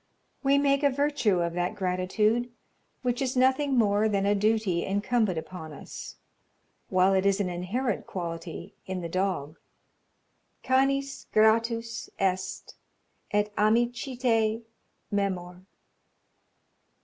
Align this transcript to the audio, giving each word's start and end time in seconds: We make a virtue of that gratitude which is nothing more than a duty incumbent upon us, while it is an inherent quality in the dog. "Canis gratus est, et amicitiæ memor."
We 0.41 0.57
make 0.57 0.81
a 0.81 0.89
virtue 0.89 1.41
of 1.43 1.53
that 1.53 1.75
gratitude 1.75 2.51
which 3.03 3.21
is 3.21 3.37
nothing 3.37 3.77
more 3.77 4.09
than 4.09 4.25
a 4.25 4.33
duty 4.33 4.83
incumbent 4.83 5.37
upon 5.37 5.73
us, 5.73 6.15
while 6.89 7.13
it 7.13 7.23
is 7.23 7.39
an 7.39 7.49
inherent 7.49 8.07
quality 8.07 8.73
in 8.87 9.01
the 9.01 9.07
dog. 9.09 9.59
"Canis 10.63 11.27
gratus 11.31 12.09
est, 12.17 12.73
et 13.29 13.55
amicitiæ 13.57 14.63
memor." 15.11 15.67